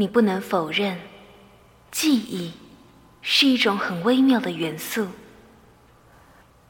[0.00, 0.96] 你不能否认，
[1.90, 2.52] 记忆
[3.20, 5.08] 是一种很微妙的元素。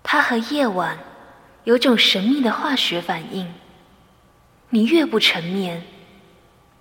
[0.02, 0.98] 它和夜晚
[1.64, 3.52] 有种神秘的化学反应。
[4.70, 5.82] 你越不沉眠，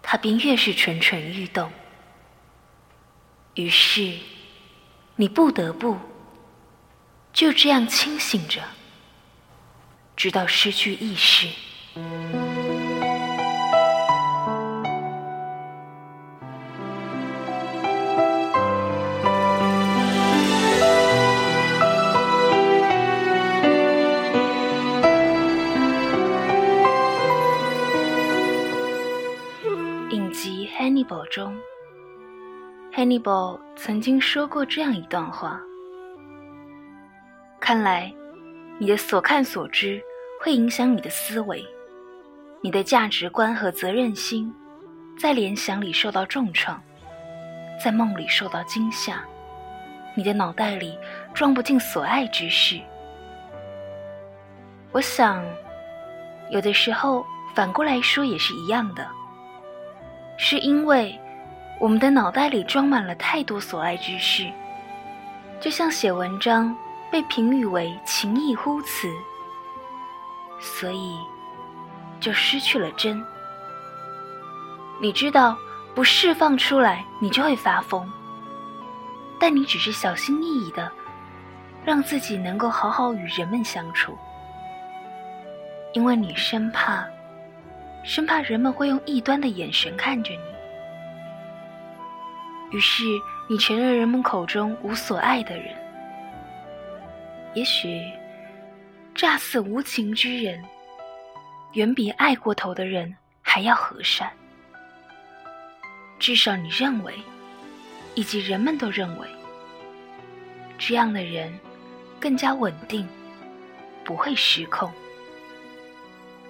[0.01, 1.69] 它便越是蠢蠢欲动。
[3.55, 4.13] 于是，
[5.17, 5.97] 你不得不
[7.33, 8.61] 就这样清醒着，
[10.15, 11.49] 直到失去意识。
[31.27, 31.55] 中
[32.93, 35.61] ，Hannibal 曾经说过这样一段话
[37.59, 38.13] ：“看来，
[38.77, 40.01] 你的所看所知
[40.41, 41.65] 会影响你的思维，
[42.61, 44.53] 你的价值观和责任心，
[45.17, 46.81] 在联想里受到重创，
[47.83, 49.23] 在梦里受到惊吓，
[50.15, 50.97] 你的脑袋里
[51.33, 52.79] 装不进所爱之事。
[54.91, 55.43] 我想，
[56.49, 59.07] 有的时候反过来说也是一样的。”
[60.39, 61.19] 是因为
[61.79, 64.49] 我们的脑袋里装满了太多所爱之事，
[65.61, 66.75] 就像写文章
[67.11, 69.07] 被评语为情意呼词，
[70.59, 71.17] 所以
[72.19, 73.23] 就失去了真。
[74.99, 75.55] 你知道，
[75.93, 78.11] 不释放出来，你就会发疯。
[79.39, 80.91] 但你只是小心翼翼的，
[81.85, 84.17] 让自己能够好好与人们相处，
[85.93, 87.05] 因为你生怕。
[88.03, 90.39] 生怕人们会用异端的眼神看着你，
[92.71, 93.03] 于是
[93.47, 95.75] 你成了人们口中无所爱的人。
[97.53, 98.01] 也许，
[99.15, 100.63] 乍似无情之人，
[101.73, 104.31] 远比爱过头的人还要和善。
[106.19, 107.13] 至少你认为，
[108.15, 109.27] 以及人们都认为，
[110.77, 111.51] 这样的人
[112.19, 113.07] 更加稳定，
[114.03, 114.91] 不会失控。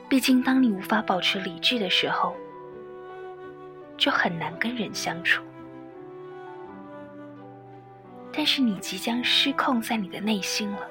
[0.10, 2.36] 毕竟，当你无法保持理智的时候，
[3.98, 5.44] 就很难跟人相处。
[8.48, 10.88] 是，你即将失控在你的内心了。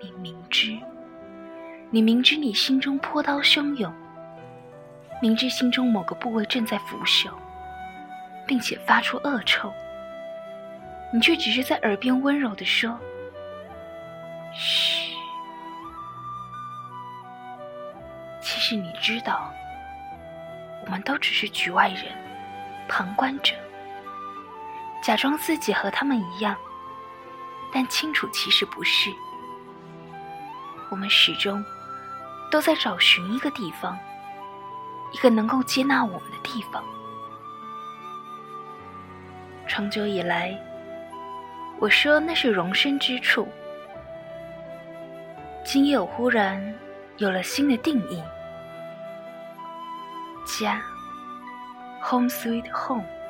[0.00, 0.78] 你明知，
[1.90, 3.92] 你明知你心中波涛汹涌，
[5.20, 7.30] 明知心中某个部位正在腐朽，
[8.46, 9.72] 并且发出恶臭，
[11.12, 12.96] 你却只是在耳边温柔的说
[14.54, 15.12] ：“嘘。”
[18.40, 19.52] 其实你知道，
[20.84, 22.04] 我们都只是局外人、
[22.88, 23.54] 旁观者，
[25.02, 26.56] 假装自己和他们一样，
[27.72, 29.10] 但清楚其实不是。
[30.90, 31.64] 我们始终
[32.52, 33.98] 都在找寻一个地方，
[35.10, 36.84] 一个能够接纳我们的地方。
[39.66, 40.56] 长久以来，
[41.80, 43.48] 我说那是容身之处，
[45.64, 46.62] 今夜我忽然
[47.16, 48.22] 有了新的定义。
[50.46, 50.80] 家
[52.02, 53.21] ，Home Sweet Home。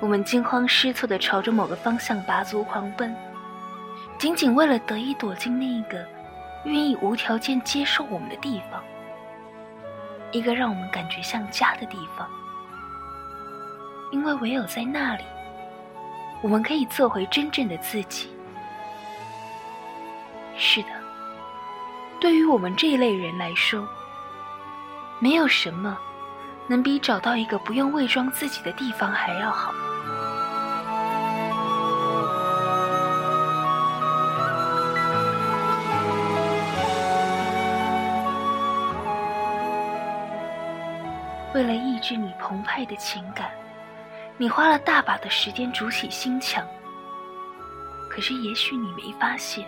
[0.00, 3.14] 我们惊慌失措地朝着某个方向拔足狂奔，
[4.18, 6.04] 仅仅为了得以躲进那一个
[6.64, 8.82] 愿意无条件接受我们的地方，
[10.32, 12.28] 一个让我们感觉像家的地方。
[14.12, 15.24] 因为唯有在那里，
[16.42, 18.30] 我们可以做回真正的自己。
[20.56, 20.88] 是的，
[22.20, 23.88] 对于我们这一类人来说。
[25.20, 25.96] 没有什么
[26.66, 29.74] 能比找到一个不用伪装自己的地方还要好。
[41.54, 43.50] 为了抑制你澎湃的情感，
[44.36, 46.66] 你花了大把的时间筑起心墙。
[48.10, 49.64] 可是，也许你没发现，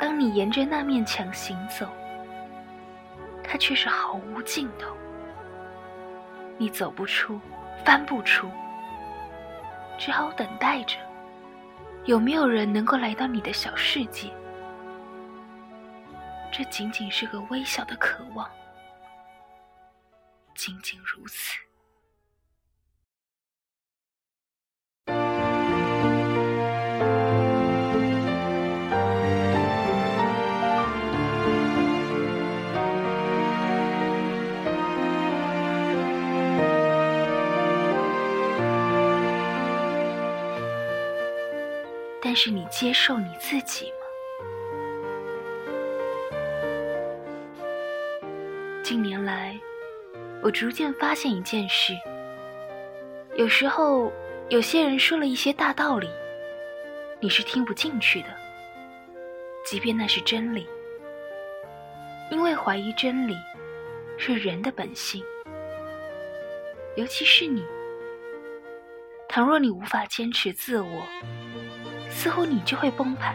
[0.00, 1.86] 当你沿着那面墙行走。
[3.44, 4.94] 它却是毫无尽头，
[6.58, 7.40] 你走不出，
[7.84, 8.50] 翻不出，
[9.96, 10.98] 只好等待着，
[12.04, 14.28] 有没有人能够来到你的小世界？
[16.50, 18.50] 这仅仅是个微小的渴望，
[20.54, 21.67] 仅仅如此。
[42.30, 43.96] 但是你接受你自己吗？
[48.82, 49.58] 近年来，
[50.42, 51.94] 我逐渐发现一件事：
[53.34, 54.12] 有时候，
[54.50, 56.06] 有些人说了一些大道理，
[57.18, 58.28] 你是听不进去的，
[59.64, 60.68] 即便那是真理，
[62.30, 63.34] 因为怀疑真理
[64.18, 65.24] 是人的本性。
[66.94, 67.64] 尤其是你，
[69.30, 71.02] 倘若你无法坚持自我，
[72.10, 73.34] 似乎你就会崩盘。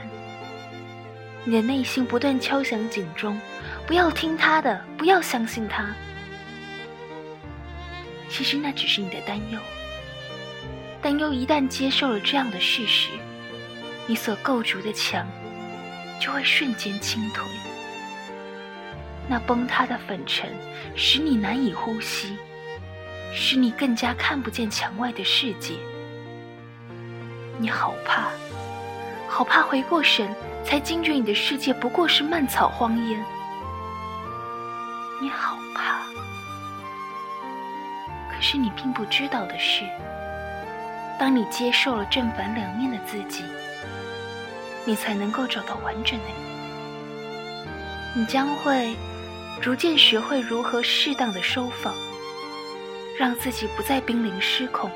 [1.45, 3.39] 你的内心不断敲响警钟，
[3.85, 5.93] 不要听他的，不要相信他。
[8.29, 9.59] 其实那只是你的担忧，
[11.01, 13.09] 担忧一旦接受了这样的事实，
[14.07, 15.27] 你所构筑的墙
[16.19, 17.41] 就会瞬间倾颓。
[19.27, 20.49] 那崩塌的粉尘
[20.95, 22.37] 使你难以呼吸，
[23.33, 25.75] 使你更加看不见墙外的世界。
[27.59, 28.29] 你好怕，
[29.33, 30.29] 好怕回过神。
[30.63, 33.25] 才惊觉你的世界不过是蔓草荒烟，
[35.19, 35.99] 你好怕。
[38.31, 39.83] 可是你并不知道的是，
[41.19, 43.43] 当你接受了正反两面的自己，
[44.85, 48.21] 你才能够找到完整的你。
[48.21, 48.95] 你将会
[49.61, 51.93] 逐渐学会如何适当的收放，
[53.19, 54.89] 让自己不再濒临失控。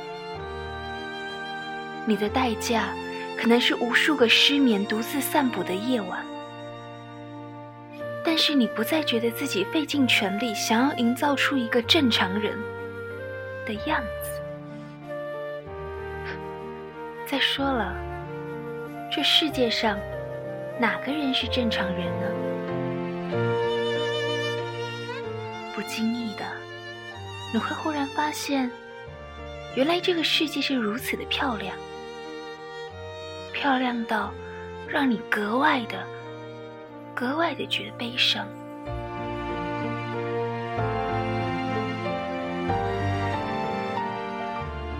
[2.06, 2.86] 你的代价。
[3.38, 6.25] 可能是无数个失眠、独自散步的夜晚，
[8.25, 12.57] 但是你不再觉得自己费尽全力想要营造出一个正常人
[13.66, 14.42] 的样子。
[17.25, 17.95] 再说了，
[19.12, 19.98] 这世界上
[20.80, 22.28] 哪个人是正常人呢？
[25.75, 26.44] 不经意的，
[27.54, 28.69] 你会忽然发现，
[29.75, 31.75] 原来这个世界是如此的漂亮。
[33.59, 34.31] 漂亮到
[34.88, 36.06] 让你格外的、
[37.15, 38.48] 格外的觉得悲伤。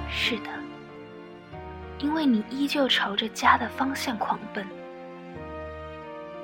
[0.09, 0.50] 是的，
[2.00, 4.65] 因为你依旧朝着家的方向狂奔，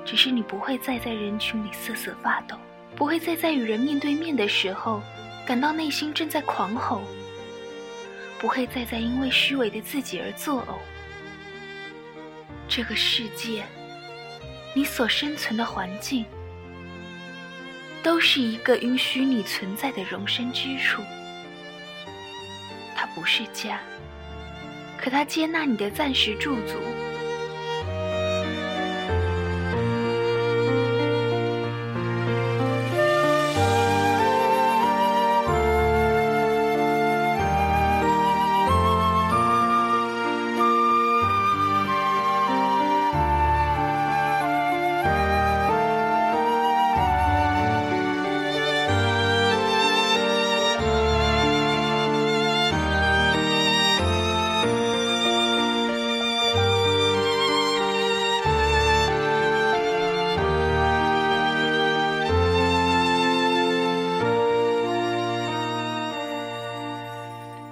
[0.04, 2.56] 只是你不会再在人群里瑟瑟发抖，
[2.94, 5.02] 不会再在与人面对面的时候
[5.44, 7.02] 感到内心正在狂吼，
[8.38, 10.93] 不会再在因为虚伪的自己而作呕。
[12.68, 13.64] 这个世界，
[14.74, 16.24] 你所生存的环境，
[18.02, 21.02] 都是一个允许你存在的容身之处。
[22.96, 23.80] 它不是家，
[24.98, 27.03] 可它接纳你的暂时驻足。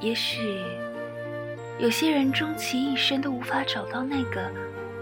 [0.02, 0.60] 也许
[1.78, 4.50] 有些人终其一生都无法找到那个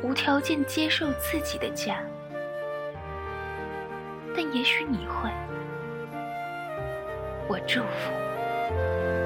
[0.03, 2.05] 无条件接受自己的家，
[4.37, 5.31] 但也许你会，
[7.49, 9.20] 我祝福。